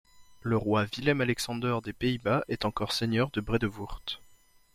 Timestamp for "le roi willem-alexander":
0.41-1.77